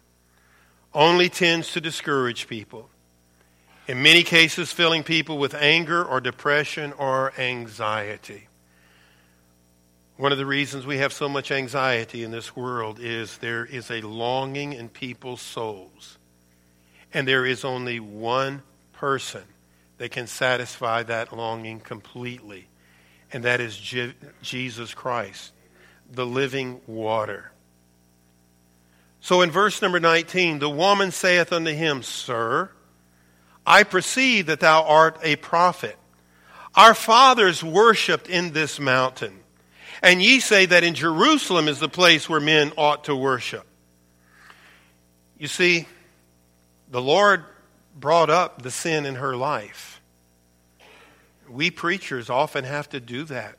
only 0.94 1.28
tends 1.28 1.72
to 1.72 1.80
discourage 1.80 2.48
people. 2.48 2.88
In 3.86 4.02
many 4.02 4.22
cases, 4.22 4.72
filling 4.72 5.02
people 5.02 5.36
with 5.36 5.54
anger 5.54 6.02
or 6.02 6.22
depression 6.22 6.94
or 6.94 7.34
anxiety. 7.38 8.48
One 10.16 10.30
of 10.30 10.38
the 10.38 10.46
reasons 10.46 10.84
we 10.84 10.98
have 10.98 11.12
so 11.12 11.28
much 11.28 11.50
anxiety 11.50 12.22
in 12.22 12.30
this 12.30 12.54
world 12.54 12.98
is 13.00 13.38
there 13.38 13.64
is 13.64 13.90
a 13.90 14.02
longing 14.02 14.72
in 14.74 14.88
people's 14.88 15.40
souls. 15.40 16.18
And 17.14 17.26
there 17.26 17.46
is 17.46 17.64
only 17.64 17.98
one 17.98 18.62
person 18.92 19.42
that 19.98 20.10
can 20.10 20.26
satisfy 20.26 21.02
that 21.04 21.36
longing 21.36 21.80
completely, 21.80 22.68
and 23.32 23.44
that 23.44 23.60
is 23.60 23.76
Je- 23.76 24.14
Jesus 24.42 24.94
Christ, 24.94 25.52
the 26.10 26.26
living 26.26 26.80
water. 26.86 27.52
So 29.20 29.40
in 29.40 29.50
verse 29.50 29.80
number 29.80 30.00
19, 30.00 30.58
the 30.58 30.68
woman 30.68 31.10
saith 31.10 31.52
unto 31.52 31.72
him, 31.72 32.02
Sir, 32.02 32.70
I 33.66 33.84
perceive 33.84 34.46
that 34.46 34.60
thou 34.60 34.82
art 34.82 35.18
a 35.22 35.36
prophet. 35.36 35.96
Our 36.74 36.94
fathers 36.94 37.62
worshipped 37.62 38.28
in 38.28 38.52
this 38.52 38.80
mountain 38.80 39.38
and 40.02 40.20
ye 40.20 40.40
say 40.40 40.66
that 40.66 40.82
in 40.82 40.94
Jerusalem 40.94 41.68
is 41.68 41.78
the 41.78 41.88
place 41.88 42.28
where 42.28 42.40
men 42.40 42.72
ought 42.76 43.04
to 43.04 43.14
worship. 43.14 43.64
You 45.38 45.48
see, 45.48 45.86
the 46.90 47.00
Lord 47.00 47.44
brought 47.98 48.30
up 48.30 48.62
the 48.62 48.70
sin 48.70 49.06
in 49.06 49.16
her 49.16 49.36
life. 49.36 50.00
We 51.48 51.70
preachers 51.70 52.30
often 52.30 52.64
have 52.64 52.88
to 52.90 53.00
do 53.00 53.24
that. 53.24 53.58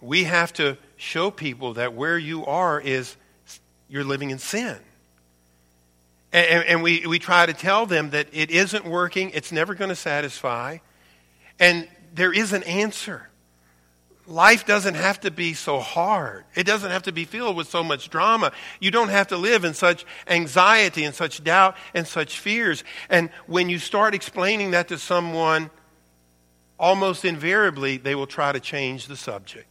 We 0.00 0.24
have 0.24 0.52
to 0.54 0.78
show 0.96 1.30
people 1.30 1.74
that 1.74 1.94
where 1.94 2.18
you 2.18 2.46
are 2.46 2.80
is 2.80 3.16
you're 3.88 4.04
living 4.04 4.30
in 4.30 4.38
sin. 4.38 4.78
And, 6.32 6.64
and, 6.64 6.82
we, 6.82 7.06
we 7.06 7.18
try 7.18 7.44
to 7.44 7.52
tell 7.52 7.86
them 7.86 8.10
that 8.10 8.28
it 8.32 8.52
isn't 8.52 8.84
working, 8.84 9.32
it's 9.34 9.50
never 9.50 9.74
going 9.74 9.88
to 9.88 9.96
satisfy, 9.96 10.78
and 11.58 11.88
there 12.14 12.32
is 12.32 12.52
an 12.52 12.62
answer 12.62 13.29
life 14.30 14.64
doesn't 14.64 14.94
have 14.94 15.20
to 15.20 15.30
be 15.30 15.54
so 15.54 15.80
hard. 15.80 16.44
It 16.54 16.64
doesn't 16.64 16.90
have 16.90 17.02
to 17.04 17.12
be 17.12 17.24
filled 17.24 17.56
with 17.56 17.68
so 17.68 17.82
much 17.82 18.08
drama. 18.08 18.52
You 18.80 18.90
don't 18.90 19.08
have 19.08 19.28
to 19.28 19.36
live 19.36 19.64
in 19.64 19.74
such 19.74 20.06
anxiety 20.26 21.04
and 21.04 21.14
such 21.14 21.42
doubt 21.42 21.76
and 21.94 22.06
such 22.06 22.38
fears. 22.38 22.84
And 23.08 23.30
when 23.46 23.68
you 23.68 23.78
start 23.78 24.14
explaining 24.14 24.70
that 24.70 24.88
to 24.88 24.98
someone, 24.98 25.70
almost 26.78 27.24
invariably 27.24 27.96
they 27.96 28.14
will 28.14 28.26
try 28.26 28.52
to 28.52 28.60
change 28.60 29.06
the 29.06 29.16
subject. 29.16 29.66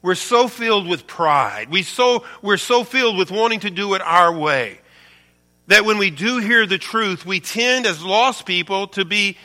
We're 0.00 0.14
so 0.14 0.48
filled 0.48 0.88
with 0.88 1.06
pride. 1.06 1.68
We 1.70 1.82
so, 1.82 2.24
we're 2.42 2.56
so 2.56 2.84
filled 2.84 3.18
with 3.18 3.30
wanting 3.30 3.60
to 3.60 3.70
do 3.70 3.94
it 3.94 4.02
our 4.02 4.32
way 4.32 4.80
that 5.68 5.84
when 5.84 5.98
we 5.98 6.10
do 6.10 6.38
hear 6.38 6.66
the 6.66 6.78
truth, 6.78 7.24
we 7.24 7.40
tend 7.40 7.86
as 7.86 8.04
lost 8.04 8.46
people 8.46 8.88
to 8.88 9.04
be 9.04 9.36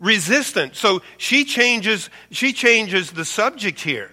resistant. 0.00 0.76
So 0.76 1.02
she 1.16 1.44
changes, 1.44 2.10
she 2.30 2.52
changes 2.52 3.10
the 3.10 3.24
subject 3.24 3.80
here. 3.80 4.12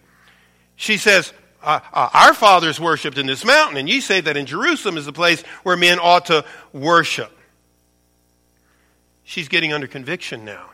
She 0.76 0.98
says, 0.98 1.34
uh, 1.64 1.80
uh, 1.94 2.10
Our 2.14 2.34
fathers 2.34 2.80
worshipped 2.80 3.18
in 3.18 3.26
this 3.26 3.46
mountain, 3.46 3.78
and 3.78 3.90
you 3.90 4.02
say 4.02 4.22
that 4.22 4.38
in 4.38 4.46
Jerusalem 4.46 4.98
is 4.98 5.06
the 5.06 5.14
place 5.14 5.42
where 5.64 5.78
men 5.78 6.00
ought 6.00 6.28
to 6.28 6.46
worship. 6.74 7.32
She's 9.24 9.48
getting 9.48 9.74
under 9.74 9.88
conviction 9.88 10.46
now. 10.46 10.70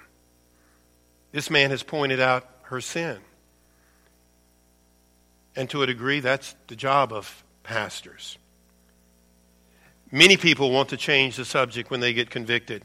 This 1.32 1.50
man 1.50 1.70
has 1.70 1.84
pointed 1.84 2.20
out 2.20 2.48
her 2.64 2.82
sin. 2.82 3.18
And 5.56 5.70
to 5.70 5.84
a 5.84 5.88
degree, 5.88 6.20
that's 6.20 6.56
the 6.68 6.76
job 6.76 7.14
of 7.14 7.44
pastors. 7.64 8.38
Many 10.12 10.36
people 10.36 10.72
want 10.72 10.90
to 10.90 10.98
change 10.98 11.38
the 11.38 11.46
subject 11.46 11.90
when 11.90 12.02
they 12.02 12.14
get 12.14 12.30
convicted. 12.30 12.84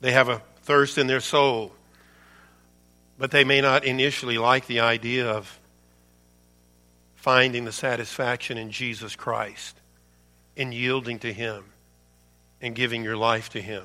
They 0.00 0.12
have 0.12 0.28
a 0.28 0.42
thirst 0.62 0.98
in 0.98 1.06
their 1.06 1.20
soul, 1.20 1.72
but 3.18 3.30
they 3.30 3.44
may 3.44 3.60
not 3.60 3.84
initially 3.84 4.38
like 4.38 4.66
the 4.66 4.80
idea 4.80 5.28
of 5.28 5.58
finding 7.16 7.64
the 7.64 7.72
satisfaction 7.72 8.58
in 8.58 8.70
Jesus 8.70 9.16
Christ, 9.16 9.76
in 10.56 10.72
yielding 10.72 11.18
to 11.20 11.32
Him, 11.32 11.64
and 12.60 12.74
giving 12.74 13.02
your 13.02 13.16
life 13.16 13.50
to 13.50 13.60
Him. 13.60 13.84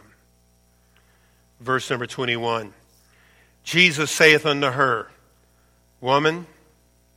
Verse 1.59 1.89
number 1.89 2.05
21 2.05 2.73
Jesus 3.63 4.11
saith 4.11 4.45
unto 4.45 4.67
her, 4.67 5.09
Woman, 6.01 6.45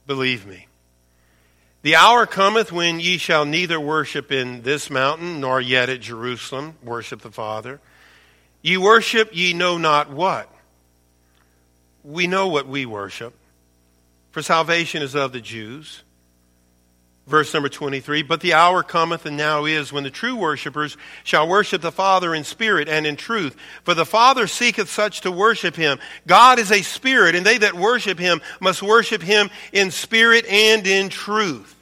believe 0.06 0.46
me. 0.46 0.68
The 1.82 1.96
hour 1.96 2.26
cometh 2.26 2.72
when 2.72 3.00
ye 3.00 3.18
shall 3.18 3.44
neither 3.44 3.80
worship 3.80 4.32
in 4.32 4.62
this 4.62 4.90
mountain 4.90 5.40
nor 5.40 5.60
yet 5.60 5.88
at 5.88 6.00
Jerusalem, 6.00 6.76
worship 6.82 7.20
the 7.20 7.30
Father. 7.30 7.80
Ye 8.66 8.76
worship 8.76 9.30
ye 9.32 9.52
know 9.52 9.78
not 9.78 10.10
what. 10.10 10.52
We 12.02 12.26
know 12.26 12.48
what 12.48 12.66
we 12.66 12.84
worship, 12.84 13.32
for 14.32 14.42
salvation 14.42 15.02
is 15.02 15.14
of 15.14 15.30
the 15.30 15.40
Jews. 15.40 16.02
Verse 17.28 17.54
number 17.54 17.68
23 17.68 18.22
But 18.22 18.40
the 18.40 18.54
hour 18.54 18.82
cometh 18.82 19.24
and 19.24 19.36
now 19.36 19.66
is 19.66 19.92
when 19.92 20.02
the 20.02 20.10
true 20.10 20.34
worshippers 20.34 20.96
shall 21.22 21.46
worship 21.46 21.80
the 21.80 21.92
Father 21.92 22.34
in 22.34 22.42
spirit 22.42 22.88
and 22.88 23.06
in 23.06 23.14
truth. 23.14 23.54
For 23.84 23.94
the 23.94 24.04
Father 24.04 24.48
seeketh 24.48 24.90
such 24.90 25.20
to 25.20 25.30
worship 25.30 25.76
him. 25.76 26.00
God 26.26 26.58
is 26.58 26.72
a 26.72 26.82
spirit, 26.82 27.36
and 27.36 27.46
they 27.46 27.58
that 27.58 27.74
worship 27.74 28.18
him 28.18 28.42
must 28.58 28.82
worship 28.82 29.22
him 29.22 29.48
in 29.72 29.92
spirit 29.92 30.44
and 30.46 30.84
in 30.88 31.08
truth. 31.08 31.75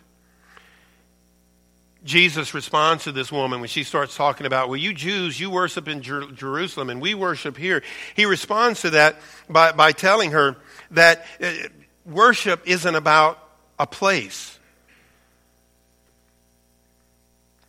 Jesus 2.05 2.53
responds 2.53 3.05
to 3.05 3.13
this 3.13 3.33
woman 3.33 3.61
when 3.61 3.69
she 3.69 3.83
starts 3.83 4.15
talking 4.15 4.47
about, 4.47 4.69
well, 4.69 4.77
you 4.77 4.93
Jews, 4.93 5.41
you 5.41 5.51
worship 5.51 5.89
in 5.89 6.03
Jer- 6.03 6.31
Jerusalem 6.33 6.91
and 6.91 7.01
we 7.01 7.15
worship 7.15 7.57
here. 7.57 7.83
He 8.15 8.27
responds 8.27 8.83
to 8.83 8.91
that 8.91 9.17
by, 9.49 9.73
by 9.73 9.93
telling 9.93 10.33
her 10.33 10.57
that 10.91 11.25
uh, 11.41 11.53
worship 12.05 12.63
isn't 12.67 12.95
about 12.95 13.39
a 13.79 13.87
place. 13.87 14.59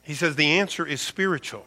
He 0.03 0.13
says 0.13 0.35
the 0.35 0.59
answer 0.59 0.85
is 0.85 0.99
spiritual. 0.99 1.65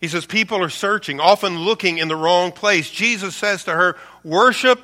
He 0.00 0.08
says 0.08 0.24
people 0.24 0.62
are 0.62 0.70
searching, 0.70 1.20
often 1.20 1.58
looking 1.58 1.98
in 1.98 2.08
the 2.08 2.16
wrong 2.16 2.50
place. 2.50 2.90
Jesus 2.90 3.36
says 3.36 3.64
to 3.64 3.72
her, 3.72 3.96
worship 4.24 4.80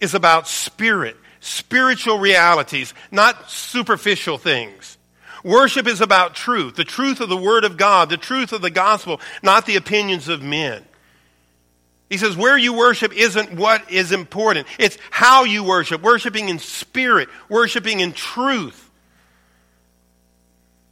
is 0.00 0.14
about 0.14 0.48
spirit, 0.48 1.16
spiritual 1.40 2.18
realities, 2.18 2.94
not 3.10 3.50
superficial 3.50 4.38
things. 4.38 4.96
Worship 5.42 5.86
is 5.86 6.00
about 6.00 6.34
truth, 6.34 6.76
the 6.76 6.84
truth 6.84 7.20
of 7.20 7.28
the 7.28 7.36
Word 7.36 7.64
of 7.64 7.76
God, 7.76 8.10
the 8.10 8.16
truth 8.16 8.52
of 8.52 8.60
the 8.62 8.70
gospel, 8.70 9.20
not 9.42 9.66
the 9.66 9.76
opinions 9.76 10.28
of 10.28 10.42
men. 10.42 10.84
He 12.10 12.16
says, 12.16 12.36
where 12.36 12.58
you 12.58 12.72
worship 12.72 13.12
isn't 13.16 13.54
what 13.54 13.90
is 13.90 14.10
important. 14.10 14.66
It's 14.78 14.98
how 15.10 15.44
you 15.44 15.62
worship, 15.62 16.02
worshiping 16.02 16.48
in 16.48 16.58
spirit, 16.58 17.28
worshiping 17.48 18.00
in 18.00 18.12
truth. 18.12 18.90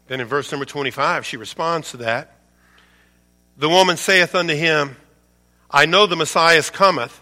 Then 0.06 0.20
in 0.20 0.26
verse 0.28 0.50
number 0.52 0.64
25, 0.64 1.26
she 1.26 1.36
responds 1.36 1.90
to 1.90 1.98
that. 1.98 2.36
The 3.56 3.68
woman 3.68 3.96
saith 3.96 4.34
unto 4.36 4.54
him, 4.54 4.96
I 5.70 5.86
know 5.86 6.06
the 6.06 6.16
Messiah 6.16 6.62
cometh, 6.62 7.20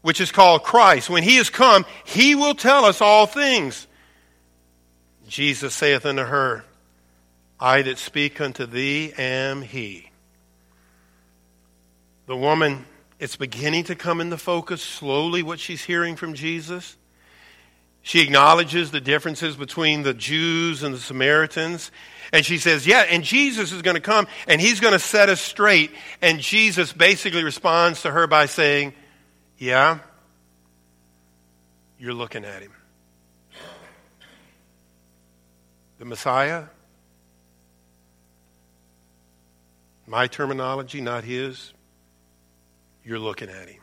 which 0.00 0.20
is 0.20 0.32
called 0.32 0.64
Christ. 0.64 1.10
When 1.10 1.22
he 1.22 1.36
is 1.36 1.50
come, 1.50 1.84
he 2.04 2.34
will 2.34 2.54
tell 2.54 2.86
us 2.86 3.02
all 3.02 3.26
things. 3.26 3.86
Jesus 5.30 5.74
saith 5.74 6.04
unto 6.04 6.24
her, 6.24 6.64
I 7.60 7.82
that 7.82 7.98
speak 7.98 8.40
unto 8.40 8.66
thee 8.66 9.12
am 9.16 9.62
he. 9.62 10.10
The 12.26 12.36
woman 12.36 12.84
it's 13.20 13.36
beginning 13.36 13.84
to 13.84 13.94
come 13.94 14.20
into 14.20 14.36
focus 14.36 14.82
slowly 14.82 15.42
what 15.42 15.60
she's 15.60 15.84
hearing 15.84 16.16
from 16.16 16.34
Jesus. 16.34 16.96
She 18.02 18.22
acknowledges 18.22 18.90
the 18.90 19.00
differences 19.00 19.56
between 19.56 20.02
the 20.02 20.14
Jews 20.14 20.82
and 20.82 20.94
the 20.94 20.98
Samaritans. 20.98 21.92
And 22.32 22.44
she 22.44 22.58
says, 22.58 22.86
Yeah, 22.86 23.04
and 23.08 23.22
Jesus 23.22 23.72
is 23.72 23.82
going 23.82 23.96
to 23.96 24.00
come 24.00 24.26
and 24.48 24.60
he's 24.60 24.80
going 24.80 24.94
to 24.94 24.98
set 24.98 25.28
us 25.28 25.40
straight. 25.40 25.92
And 26.20 26.40
Jesus 26.40 26.92
basically 26.92 27.44
responds 27.44 28.02
to 28.02 28.10
her 28.10 28.26
by 28.26 28.46
saying, 28.46 28.94
Yeah, 29.58 30.00
you're 31.98 32.14
looking 32.14 32.44
at 32.44 32.62
him. 32.62 32.72
The 36.00 36.06
Messiah, 36.06 36.64
my 40.06 40.28
terminology, 40.28 41.02
not 41.02 41.24
his, 41.24 41.74
you're 43.04 43.18
looking 43.18 43.50
at 43.50 43.68
him. 43.68 43.82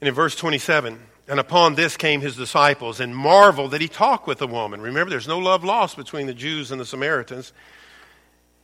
And 0.00 0.08
in 0.08 0.12
verse 0.14 0.34
27, 0.34 0.98
and 1.28 1.38
upon 1.38 1.76
this 1.76 1.96
came 1.96 2.20
his 2.20 2.34
disciples 2.34 2.98
and 2.98 3.14
marveled 3.14 3.70
that 3.70 3.80
he 3.80 3.86
talked 3.86 4.26
with 4.26 4.42
a 4.42 4.48
woman. 4.48 4.80
Remember, 4.80 5.08
there's 5.08 5.28
no 5.28 5.38
love 5.38 5.62
lost 5.62 5.96
between 5.96 6.26
the 6.26 6.34
Jews 6.34 6.72
and 6.72 6.80
the 6.80 6.84
Samaritans. 6.84 7.52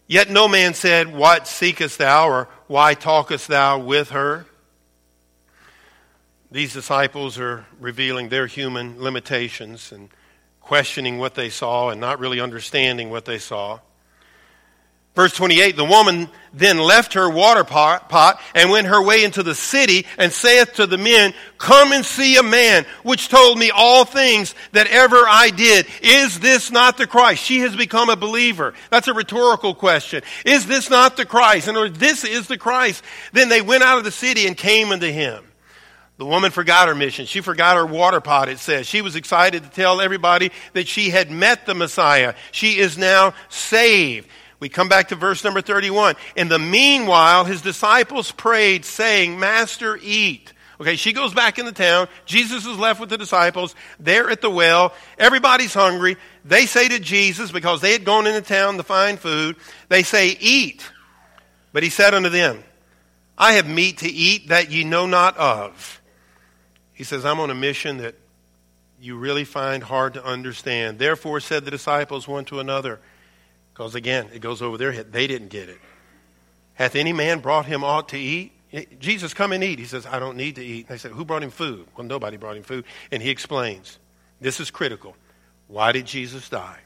Yet 0.08 0.28
no 0.28 0.48
man 0.48 0.74
said, 0.74 1.14
What 1.14 1.46
seekest 1.46 1.98
thou, 1.98 2.28
or 2.28 2.48
why 2.66 2.94
talkest 2.94 3.46
thou 3.46 3.78
with 3.78 4.10
her? 4.10 4.44
These 6.50 6.74
disciples 6.74 7.38
are 7.38 7.64
revealing 7.78 8.28
their 8.28 8.48
human 8.48 9.00
limitations 9.00 9.92
and 9.92 10.08
questioning 10.62 11.18
what 11.18 11.34
they 11.34 11.50
saw 11.50 11.90
and 11.90 12.00
not 12.00 12.18
really 12.18 12.40
understanding 12.40 13.10
what 13.10 13.24
they 13.24 13.38
saw. 13.38 13.78
Verse 15.14 15.34
28, 15.34 15.76
the 15.76 15.84
woman 15.84 16.30
then 16.54 16.78
left 16.78 17.12
her 17.12 17.28
water 17.28 17.64
pot, 17.64 18.40
and 18.54 18.70
went 18.70 18.86
her 18.86 19.02
way 19.02 19.24
into 19.24 19.42
the 19.42 19.54
city 19.54 20.06
and 20.16 20.32
saith 20.32 20.72
to 20.74 20.86
the 20.86 20.96
men, 20.96 21.34
come 21.58 21.92
and 21.92 22.04
see 22.04 22.38
a 22.38 22.42
man 22.42 22.86
which 23.02 23.28
told 23.28 23.58
me 23.58 23.70
all 23.70 24.06
things 24.06 24.54
that 24.72 24.86
ever 24.86 25.16
I 25.16 25.50
did. 25.50 25.86
Is 26.00 26.40
this 26.40 26.70
not 26.70 26.96
the 26.96 27.06
Christ? 27.06 27.44
She 27.44 27.58
has 27.58 27.76
become 27.76 28.08
a 28.08 28.16
believer. 28.16 28.72
That's 28.90 29.08
a 29.08 29.12
rhetorical 29.12 29.74
question. 29.74 30.22
Is 30.46 30.66
this 30.66 30.88
not 30.88 31.18
the 31.18 31.26
Christ? 31.26 31.68
Other 31.68 31.80
words, 31.80 31.98
this 31.98 32.24
is 32.24 32.48
the 32.48 32.56
Christ. 32.56 33.04
Then 33.34 33.50
they 33.50 33.60
went 33.60 33.82
out 33.82 33.98
of 33.98 34.04
the 34.04 34.10
city 34.10 34.46
and 34.46 34.56
came 34.56 34.92
unto 34.92 35.10
him. 35.10 35.44
The 36.18 36.26
woman 36.26 36.50
forgot 36.50 36.88
her 36.88 36.94
mission. 36.94 37.26
She 37.26 37.40
forgot 37.40 37.76
her 37.76 37.86
water 37.86 38.20
pot, 38.20 38.48
it 38.48 38.58
says. 38.58 38.86
She 38.86 39.00
was 39.02 39.16
excited 39.16 39.64
to 39.64 39.70
tell 39.70 40.00
everybody 40.00 40.50
that 40.74 40.86
she 40.86 41.10
had 41.10 41.30
met 41.30 41.66
the 41.66 41.74
Messiah. 41.74 42.34
She 42.52 42.78
is 42.78 42.98
now 42.98 43.34
saved. 43.48 44.28
We 44.60 44.68
come 44.68 44.88
back 44.88 45.08
to 45.08 45.16
verse 45.16 45.42
number 45.42 45.60
31. 45.60 46.14
In 46.36 46.48
the 46.48 46.58
meanwhile, 46.58 47.44
his 47.44 47.62
disciples 47.62 48.30
prayed, 48.30 48.84
saying, 48.84 49.40
Master, 49.40 49.98
eat. 50.00 50.52
Okay, 50.80 50.96
she 50.96 51.12
goes 51.12 51.34
back 51.34 51.58
in 51.58 51.66
the 51.66 51.72
town. 51.72 52.08
Jesus 52.26 52.66
is 52.66 52.78
left 52.78 53.00
with 53.00 53.08
the 53.08 53.18
disciples. 53.18 53.74
They're 53.98 54.30
at 54.30 54.40
the 54.40 54.50
well. 54.50 54.94
Everybody's 55.18 55.74
hungry. 55.74 56.16
They 56.44 56.66
say 56.66 56.88
to 56.88 56.98
Jesus, 56.98 57.50
because 57.50 57.80
they 57.80 57.92
had 57.92 58.04
gone 58.04 58.26
into 58.26 58.40
town 58.40 58.76
to 58.76 58.82
find 58.82 59.18
food, 59.18 59.56
they 59.88 60.02
say, 60.02 60.36
Eat. 60.40 60.88
But 61.72 61.82
he 61.82 61.88
said 61.88 62.14
unto 62.14 62.28
them, 62.28 62.62
I 63.38 63.54
have 63.54 63.66
meat 63.68 63.98
to 63.98 64.08
eat 64.08 64.48
that 64.48 64.70
ye 64.70 64.84
know 64.84 65.06
not 65.06 65.36
of. 65.36 66.01
He 67.02 67.04
says, 67.04 67.24
I'm 67.24 67.40
on 67.40 67.50
a 67.50 67.54
mission 67.56 67.96
that 67.96 68.14
you 69.00 69.16
really 69.16 69.42
find 69.42 69.82
hard 69.82 70.14
to 70.14 70.24
understand. 70.24 71.00
Therefore 71.00 71.40
said 71.40 71.64
the 71.64 71.70
disciples 71.72 72.28
one 72.28 72.44
to 72.44 72.60
another, 72.60 73.00
because 73.74 73.96
again, 73.96 74.28
it 74.32 74.38
goes 74.38 74.62
over 74.62 74.78
their 74.78 74.92
head. 74.92 75.12
They 75.12 75.26
didn't 75.26 75.48
get 75.48 75.68
it. 75.68 75.80
Hath 76.74 76.94
any 76.94 77.12
man 77.12 77.40
brought 77.40 77.66
him 77.66 77.82
aught 77.82 78.10
to 78.10 78.16
eat? 78.16 78.52
Jesus, 79.00 79.34
come 79.34 79.50
and 79.50 79.64
eat. 79.64 79.80
He 79.80 79.84
says, 79.84 80.06
I 80.06 80.20
don't 80.20 80.36
need 80.36 80.54
to 80.54 80.64
eat. 80.64 80.86
they 80.86 80.96
said, 80.96 81.10
Who 81.10 81.24
brought 81.24 81.42
him 81.42 81.50
food? 81.50 81.88
Well, 81.96 82.06
nobody 82.06 82.36
brought 82.36 82.56
him 82.56 82.62
food. 82.62 82.84
And 83.10 83.20
he 83.20 83.30
explains. 83.30 83.98
This 84.40 84.60
is 84.60 84.70
critical. 84.70 85.16
Why 85.66 85.90
did 85.90 86.06
Jesus 86.06 86.48
die? 86.48 86.78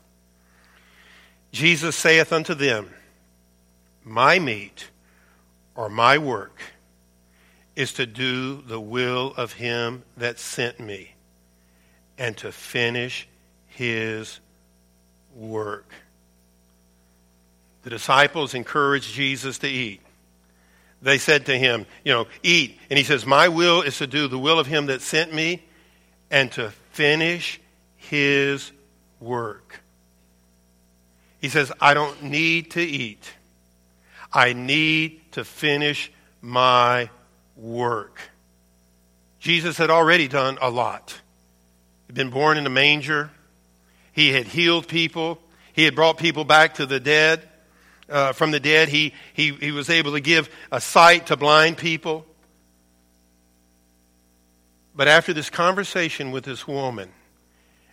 Jesus 1.53 1.95
saith 1.95 2.33
unto 2.33 2.55
them, 2.55 2.89
My 4.03 4.39
meat 4.39 4.89
or 5.75 5.91
my 5.91 6.17
work 6.17 6.59
is 7.77 7.93
to 7.93 8.07
do 8.07 8.63
the 8.63 8.81
will 8.81 9.35
of 9.37 9.53
him 9.53 10.03
that 10.17 10.39
sent 10.39 10.81
me 10.81 11.13
and 12.19 12.37
to 12.39 12.51
finish 12.51 13.29
his 13.69 14.41
work. 15.35 15.93
The 17.83 17.91
disciples 17.91 18.55
encouraged 18.55 19.13
Jesus 19.13 19.59
to 19.59 19.69
eat. 19.69 20.01
They 21.03 21.19
said 21.19 21.47
to 21.47 21.57
him, 21.57 21.87
You 22.05 22.15
know, 22.15 22.27
eat. 22.43 22.81
And 22.91 22.99
he 22.99 23.05
says, 23.05 23.27
My 23.27 23.49
will 23.49 23.83
is 23.83 23.99
to 23.99 24.07
do 24.07 24.27
the 24.27 24.39
will 24.39 24.59
of 24.59 24.67
him 24.67 24.87
that 24.87 25.03
sent 25.03 25.33
me 25.33 25.63
and 26.31 26.51
to 26.53 26.71
finish 26.93 27.61
his 27.97 28.73
work. 29.21 29.81
He 31.41 31.49
says, 31.51 31.71
I 31.81 31.95
don't 31.95 32.25
need 32.25 32.73
to 32.73 32.81
eat. 32.81 33.31
I 34.33 34.53
need 34.53 35.33
to 35.33 35.45
finish 35.45 36.11
my 36.41 37.11
work. 37.57 38.21
Jesus 39.39 39.77
had 39.77 39.91
already 39.91 40.29
done 40.29 40.59
a 40.61 40.71
lot. 40.71 41.21
He'd 42.07 42.15
been 42.15 42.31
born 42.31 42.59
in 42.59 42.67
a 42.67 42.71
manger. 42.71 43.31
He 44.13 44.33
had 44.33 44.47
healed 44.47 44.89
people. 44.89 45.39
He 45.73 45.85
had 45.85 45.95
brought 45.95 46.19
people 46.19 46.45
back 46.45 46.75
to 46.75 46.87
the 46.87 47.01
dead 47.01 47.49
uh, 48.09 48.33
from 48.33 48.51
the 48.51 48.61
dead. 48.61 48.89
He, 48.89 49.13
he, 49.35 49.53
he 49.53 49.73
was 49.73 49.91
able 49.91 50.13
to 50.13 50.21
give 50.21 50.49
a 50.71 50.81
sight 50.81 51.27
to 51.27 51.37
blind 51.37 51.77
people. 51.77 52.27
But 54.95 55.09
after 55.09 55.33
this 55.33 55.51
conversation 55.51 56.31
with 56.31 56.45
this 56.45 56.67
woman, 56.67 57.11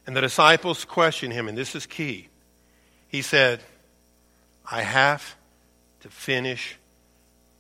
and 0.08 0.15
the 0.15 0.21
disciples 0.21 0.86
questioned 0.86 1.34
him, 1.34 1.47
and 1.47 1.58
this 1.58 1.76
is 1.76 1.86
key, 1.86 2.30
he 3.08 3.21
said, 3.21 3.60
I 4.69 4.82
have 4.82 5.36
to 6.02 6.10
finish 6.10 6.78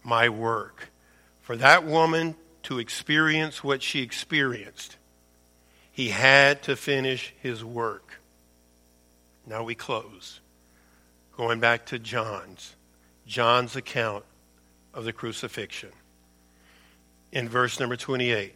my 0.03 0.29
work. 0.29 0.89
For 1.43 1.57
that 1.57 1.85
woman 1.85 2.35
to 2.63 2.79
experience 2.79 3.63
what 3.63 3.83
she 3.83 4.01
experienced, 4.01 4.95
he 5.91 6.09
had 6.09 6.63
to 6.63 6.75
finish 6.75 7.33
his 7.41 7.63
work. 7.63 8.21
Now 9.45 9.63
we 9.63 9.75
close 9.75 10.39
going 11.35 11.59
back 11.59 11.85
to 11.87 11.99
John's, 11.99 12.75
John's 13.27 13.75
account 13.75 14.23
of 14.93 15.03
the 15.03 15.11
crucifixion. 15.11 15.91
In 17.31 17.49
verse 17.49 17.79
number 17.79 17.97
28. 17.97 18.55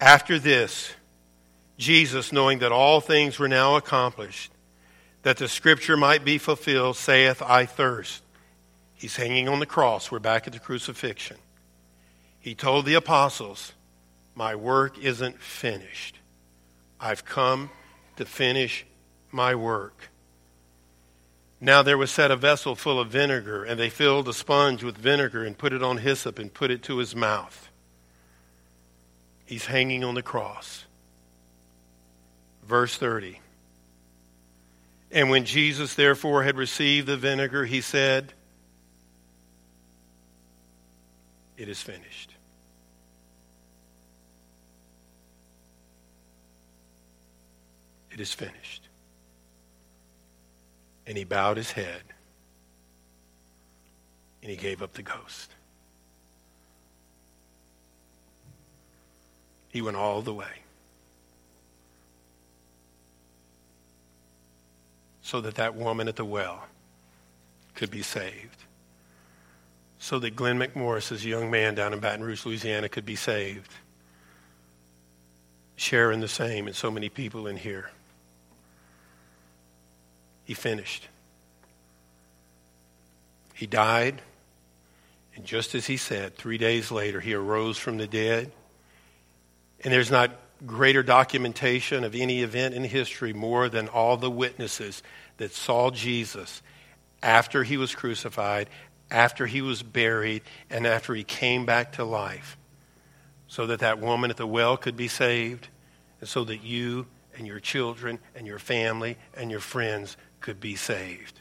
After 0.00 0.38
this, 0.38 0.92
Jesus, 1.76 2.32
knowing 2.32 2.60
that 2.60 2.72
all 2.72 3.00
things 3.00 3.38
were 3.38 3.48
now 3.48 3.76
accomplished, 3.76 4.50
that 5.24 5.36
the 5.36 5.48
scripture 5.48 5.96
might 5.96 6.24
be 6.24 6.38
fulfilled, 6.38 6.96
saith, 6.96 7.42
I 7.42 7.66
thirst. 7.66 8.22
He's 8.98 9.14
hanging 9.14 9.48
on 9.48 9.60
the 9.60 9.66
cross. 9.66 10.10
We're 10.10 10.18
back 10.18 10.48
at 10.48 10.52
the 10.52 10.58
crucifixion. 10.58 11.36
He 12.40 12.56
told 12.56 12.84
the 12.84 12.94
apostles, 12.94 13.72
My 14.34 14.56
work 14.56 14.98
isn't 14.98 15.38
finished. 15.38 16.18
I've 17.00 17.24
come 17.24 17.70
to 18.16 18.24
finish 18.24 18.84
my 19.30 19.54
work. 19.54 20.10
Now 21.60 21.82
there 21.82 21.96
was 21.96 22.10
set 22.10 22.32
a 22.32 22.36
vessel 22.36 22.74
full 22.74 22.98
of 22.98 23.08
vinegar, 23.08 23.62
and 23.62 23.78
they 23.78 23.88
filled 23.88 24.28
a 24.28 24.32
sponge 24.32 24.82
with 24.82 24.98
vinegar 24.98 25.44
and 25.44 25.56
put 25.56 25.72
it 25.72 25.82
on 25.82 25.98
hyssop 25.98 26.40
and 26.40 26.52
put 26.52 26.72
it 26.72 26.82
to 26.84 26.98
his 26.98 27.14
mouth. 27.14 27.68
He's 29.46 29.66
hanging 29.66 30.02
on 30.02 30.16
the 30.16 30.22
cross. 30.22 30.86
Verse 32.66 32.96
30. 32.96 33.38
And 35.12 35.30
when 35.30 35.44
Jesus 35.44 35.94
therefore 35.94 36.42
had 36.42 36.56
received 36.56 37.06
the 37.06 37.16
vinegar, 37.16 37.64
he 37.64 37.80
said, 37.80 38.34
It 41.58 41.68
is 41.68 41.82
finished. 41.82 42.34
It 48.12 48.20
is 48.20 48.32
finished. 48.32 48.88
And 51.04 51.18
he 51.18 51.24
bowed 51.24 51.56
his 51.56 51.72
head 51.72 52.02
and 54.40 54.50
he 54.50 54.56
gave 54.56 54.82
up 54.82 54.92
the 54.92 55.02
ghost. 55.02 55.50
He 59.68 59.82
went 59.82 59.96
all 59.96 60.22
the 60.22 60.32
way. 60.32 60.62
So 65.22 65.40
that 65.40 65.56
that 65.56 65.74
woman 65.74 66.06
at 66.06 66.14
the 66.14 66.24
well 66.24 66.66
could 67.74 67.90
be 67.90 68.02
saved. 68.02 68.64
So 69.98 70.18
that 70.20 70.36
Glenn 70.36 70.58
McMorris, 70.58 71.10
as 71.10 71.24
a 71.24 71.28
young 71.28 71.50
man 71.50 71.74
down 71.74 71.92
in 71.92 71.98
Baton 71.98 72.24
Rouge, 72.24 72.46
Louisiana, 72.46 72.88
could 72.88 73.04
be 73.04 73.16
saved. 73.16 73.72
Sharing 75.76 76.20
the 76.20 76.28
same, 76.28 76.66
and 76.66 76.76
so 76.76 76.90
many 76.90 77.08
people 77.08 77.46
in 77.46 77.56
here. 77.56 77.90
He 80.44 80.54
finished. 80.54 81.08
He 83.54 83.66
died, 83.66 84.22
and 85.34 85.44
just 85.44 85.74
as 85.74 85.86
he 85.86 85.96
said, 85.96 86.36
three 86.36 86.58
days 86.58 86.90
later, 86.90 87.20
he 87.20 87.34
arose 87.34 87.76
from 87.76 87.98
the 87.98 88.06
dead. 88.06 88.52
And 89.84 89.92
there's 89.92 90.10
not 90.10 90.30
greater 90.66 91.02
documentation 91.02 92.02
of 92.02 92.14
any 92.14 92.42
event 92.42 92.74
in 92.74 92.82
history 92.82 93.32
more 93.32 93.68
than 93.68 93.88
all 93.88 94.16
the 94.16 94.30
witnesses 94.30 95.02
that 95.36 95.52
saw 95.52 95.90
Jesus 95.90 96.62
after 97.22 97.62
he 97.62 97.76
was 97.76 97.94
crucified, 97.94 98.68
after 99.10 99.46
he 99.46 99.62
was 99.62 99.82
buried, 99.82 100.42
and 100.70 100.86
after 100.86 101.14
he 101.14 101.24
came 101.24 101.64
back 101.64 101.92
to 101.92 102.04
life. 102.04 102.56
So 103.46 103.66
that 103.66 103.80
that 103.80 103.98
woman 103.98 104.30
at 104.30 104.36
the 104.36 104.46
well 104.46 104.76
could 104.76 104.96
be 104.96 105.08
saved, 105.08 105.68
and 106.20 106.28
so 106.28 106.44
that 106.44 106.62
you 106.62 107.06
and 107.36 107.46
your 107.46 107.60
children 107.60 108.18
and 108.34 108.46
your 108.46 108.58
family 108.58 109.16
and 109.34 109.50
your 109.50 109.60
friends 109.60 110.16
could 110.40 110.60
be 110.60 110.76
saved. 110.76 111.40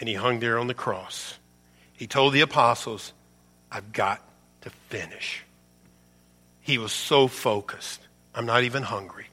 And 0.00 0.08
he 0.08 0.14
hung 0.14 0.40
there 0.40 0.58
on 0.58 0.66
the 0.66 0.74
cross. 0.74 1.38
He 1.92 2.06
told 2.06 2.32
the 2.32 2.40
apostles, 2.40 3.12
I've 3.70 3.92
got 3.92 4.22
to 4.62 4.70
finish. 4.88 5.44
He 6.60 6.78
was 6.78 6.92
so 6.92 7.28
focused. 7.28 8.00
I'm 8.34 8.46
not 8.46 8.64
even 8.64 8.82
hungry. 8.82 9.27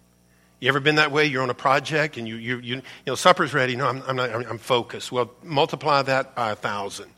You 0.66 0.70
ever 0.70 0.80
been 0.80 0.96
that 0.96 1.12
way? 1.12 1.28
You're 1.28 1.44
on 1.44 1.52
a 1.52 1.54
project 1.54 2.18
and 2.18 2.28
you, 2.28 2.38
you, 2.38 2.58
you, 2.58 2.76
you 2.78 2.82
know, 3.06 3.14
supper's 3.14 3.54
ready. 3.54 3.76
No, 3.76 3.88
I'm, 3.88 4.02
I'm 4.08 4.16
not, 4.16 4.32
I'm 4.32 4.58
focused. 4.58 5.12
Well, 5.12 5.30
multiply 5.44 6.02
that 6.02 6.34
by 6.34 6.54
a 6.54 6.56
thousand. 6.56 7.12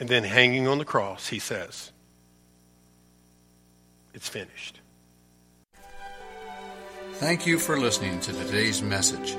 And 0.00 0.08
then 0.08 0.24
hanging 0.24 0.66
on 0.66 0.78
the 0.78 0.84
cross, 0.84 1.28
he 1.28 1.38
says, 1.38 1.92
It's 4.12 4.28
finished. 4.28 4.80
Thank 7.12 7.46
you 7.46 7.60
for 7.60 7.78
listening 7.78 8.18
to 8.18 8.32
today's 8.32 8.82
message. 8.82 9.36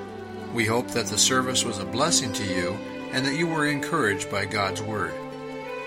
We 0.54 0.64
hope 0.64 0.88
that 0.92 1.08
the 1.08 1.18
service 1.18 1.66
was 1.66 1.80
a 1.80 1.86
blessing 1.86 2.32
to 2.32 2.46
you 2.46 2.78
and 3.12 3.26
that 3.26 3.36
you 3.36 3.46
were 3.46 3.68
encouraged 3.68 4.32
by 4.32 4.46
God's 4.46 4.82
Word. 4.82 5.14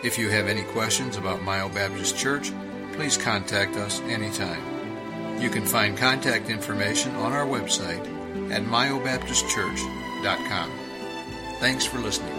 If 0.05 0.19
you 0.19 0.29
have 0.29 0.47
any 0.47 0.65
questions 0.65 1.17
about 1.17 1.41
Mile 1.41 1.71
Baptist 1.71 2.19
Church, 2.19 2.53
please 2.93 3.17
contact 3.17 3.77
us 3.77 4.03
anytime. 4.03 4.76
You 5.39 5.51
can 5.51 5.65
find 5.65 5.97
contact 5.97 6.51
information 6.51 7.15
on 7.17 7.33
our 7.33 7.47
website 7.47 8.05
at 8.51 8.63
myobaptistchurch.com. 8.63 10.71
Thanks 11.61 11.85
for 11.85 11.99
listening. 11.99 12.36